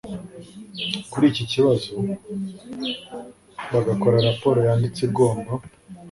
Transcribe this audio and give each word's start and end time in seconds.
kuri 1.11 1.25
iki 1.31 1.43
kibazo 1.51 1.91
bagakora 3.71 4.17
raporo 4.27 4.57
yanditse 4.67 4.99
igomba 5.07 5.51